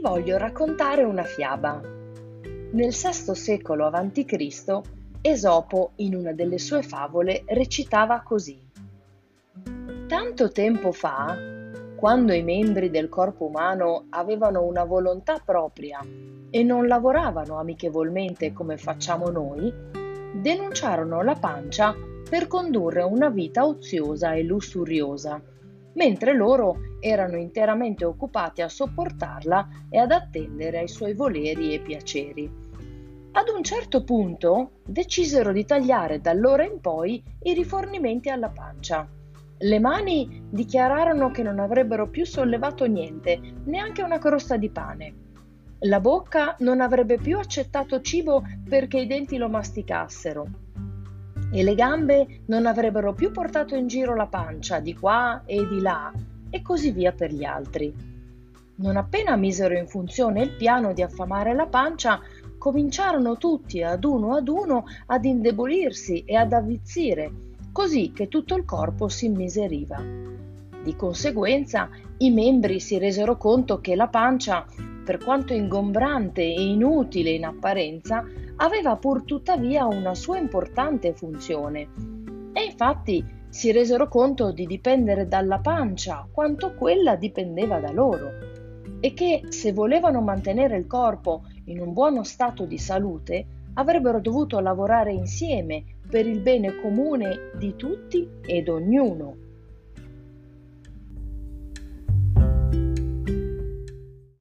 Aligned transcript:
voglio 0.00 0.36
raccontare 0.36 1.02
una 1.02 1.22
fiaba. 1.22 1.80
Nel 1.80 2.90
VI 2.90 3.34
secolo 3.34 3.86
a.C. 3.86 4.80
Esopo 5.20 5.92
in 5.96 6.14
una 6.14 6.32
delle 6.32 6.58
sue 6.58 6.82
favole 6.82 7.42
recitava 7.46 8.22
così. 8.22 8.60
Tanto 10.06 10.52
tempo 10.52 10.92
fa, 10.92 11.36
quando 11.96 12.32
i 12.32 12.42
membri 12.42 12.90
del 12.90 13.08
corpo 13.08 13.46
umano 13.46 14.06
avevano 14.10 14.62
una 14.62 14.84
volontà 14.84 15.40
propria 15.44 16.00
e 16.50 16.62
non 16.62 16.86
lavoravano 16.86 17.58
amichevolmente 17.58 18.52
come 18.52 18.76
facciamo 18.76 19.30
noi, 19.30 19.72
denunciarono 20.34 21.22
la 21.22 21.34
pancia 21.34 21.94
per 22.28 22.46
condurre 22.46 23.02
una 23.02 23.30
vita 23.30 23.66
oziosa 23.66 24.34
e 24.34 24.42
lussuriosa 24.42 25.42
mentre 25.96 26.34
loro 26.34 26.76
erano 27.00 27.36
interamente 27.36 28.04
occupati 28.04 28.62
a 28.62 28.68
sopportarla 28.68 29.68
e 29.90 29.98
ad 29.98 30.12
attendere 30.12 30.78
ai 30.78 30.88
suoi 30.88 31.14
voleri 31.14 31.74
e 31.74 31.80
piaceri. 31.80 32.64
Ad 33.32 33.48
un 33.54 33.62
certo 33.62 34.02
punto 34.04 34.80
decisero 34.86 35.52
di 35.52 35.64
tagliare 35.64 36.20
da 36.20 36.30
allora 36.30 36.64
in 36.64 36.80
poi 36.80 37.22
i 37.42 37.52
rifornimenti 37.52 38.30
alla 38.30 38.48
pancia. 38.48 39.06
Le 39.58 39.78
mani 39.78 40.42
dichiararono 40.50 41.30
che 41.30 41.42
non 41.42 41.58
avrebbero 41.58 42.08
più 42.08 42.24
sollevato 42.24 42.86
niente, 42.86 43.38
neanche 43.64 44.02
una 44.02 44.18
crosta 44.18 44.56
di 44.56 44.70
pane. 44.70 45.14
La 45.80 46.00
bocca 46.00 46.56
non 46.60 46.80
avrebbe 46.80 47.18
più 47.18 47.38
accettato 47.38 48.00
cibo 48.00 48.42
perché 48.66 49.00
i 49.00 49.06
denti 49.06 49.36
lo 49.36 49.48
masticassero 49.48 50.64
e 51.56 51.62
le 51.62 51.74
gambe 51.74 52.42
non 52.48 52.66
avrebbero 52.66 53.14
più 53.14 53.30
portato 53.30 53.74
in 53.74 53.86
giro 53.86 54.14
la 54.14 54.26
pancia 54.26 54.78
di 54.78 54.94
qua 54.94 55.40
e 55.46 55.66
di 55.66 55.80
là 55.80 56.12
e 56.50 56.60
così 56.60 56.90
via 56.90 57.12
per 57.12 57.32
gli 57.32 57.44
altri. 57.44 57.94
Non 58.74 58.98
appena 58.98 59.36
misero 59.36 59.74
in 59.74 59.88
funzione 59.88 60.42
il 60.42 60.50
piano 60.50 60.92
di 60.92 61.00
affamare 61.00 61.54
la 61.54 61.64
pancia, 61.64 62.20
cominciarono 62.58 63.38
tutti 63.38 63.82
ad 63.82 64.04
uno 64.04 64.34
ad 64.34 64.48
uno 64.48 64.84
ad 65.06 65.24
indebolirsi 65.24 66.24
e 66.26 66.34
ad 66.34 66.52
avvizzire, 66.52 67.32
così 67.72 68.12
che 68.12 68.28
tutto 68.28 68.54
il 68.54 68.66
corpo 68.66 69.08
si 69.08 69.24
immiseriva. 69.24 69.98
Di 70.82 70.94
conseguenza 70.94 71.88
i 72.18 72.30
membri 72.30 72.80
si 72.80 72.98
resero 72.98 73.38
conto 73.38 73.80
che 73.80 73.96
la 73.96 74.08
pancia, 74.08 74.66
per 75.06 75.18
quanto 75.18 75.52
ingombrante 75.52 76.42
e 76.42 76.60
inutile 76.60 77.30
in 77.30 77.44
apparenza, 77.44 78.24
aveva 78.56 78.96
pur 78.96 79.22
tuttavia 79.22 79.86
una 79.86 80.16
sua 80.16 80.36
importante 80.36 81.14
funzione. 81.14 81.88
E 82.52 82.64
infatti 82.64 83.24
si 83.48 83.70
resero 83.70 84.08
conto 84.08 84.50
di 84.50 84.66
dipendere 84.66 85.28
dalla 85.28 85.60
pancia 85.60 86.26
quanto 86.28 86.74
quella 86.74 87.14
dipendeva 87.14 87.78
da 87.78 87.92
loro 87.92 88.30
e 88.98 89.14
che 89.14 89.42
se 89.50 89.72
volevano 89.72 90.20
mantenere 90.20 90.76
il 90.76 90.88
corpo 90.88 91.44
in 91.66 91.78
un 91.78 91.92
buono 91.92 92.24
stato 92.24 92.64
di 92.64 92.76
salute 92.76 93.46
avrebbero 93.74 94.20
dovuto 94.20 94.58
lavorare 94.58 95.12
insieme 95.12 95.84
per 96.10 96.26
il 96.26 96.40
bene 96.40 96.80
comune 96.80 97.52
di 97.56 97.76
tutti 97.76 98.28
ed 98.44 98.68
ognuno. 98.68 99.36